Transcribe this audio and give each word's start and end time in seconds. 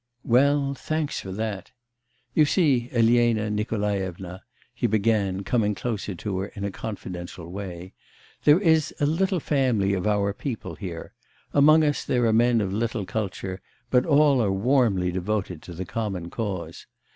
'Well 0.23 0.73
thanks 0.73 1.19
for 1.19 1.31
that. 1.33 1.69
You 2.33 2.43
see, 2.45 2.89
Elena 2.91 3.51
Nikolaevna,' 3.51 4.41
he 4.73 4.87
began, 4.87 5.43
coming 5.43 5.75
closer 5.75 6.15
to 6.15 6.39
her 6.39 6.47
in 6.55 6.63
a 6.63 6.71
confidential 6.71 7.51
way, 7.51 7.93
'there 8.43 8.59
is 8.61 8.95
a 8.99 9.05
little 9.05 9.39
family 9.39 9.93
of 9.93 10.07
our 10.07 10.33
people 10.33 10.73
here; 10.73 11.13
among 11.53 11.83
us 11.83 12.03
there 12.03 12.25
are 12.25 12.33
men 12.33 12.61
of 12.61 12.73
little 12.73 13.05
culture; 13.05 13.61
but 13.91 14.07
all 14.07 14.41
are 14.41 14.51
warmly 14.51 15.11
devoted 15.11 15.61
to 15.61 15.73
the 15.75 15.85
common 15.85 16.31
cause. 16.31 16.87